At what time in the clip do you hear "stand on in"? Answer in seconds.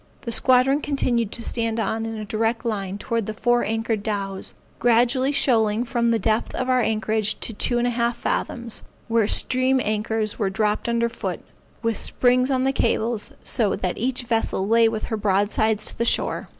1.43-2.15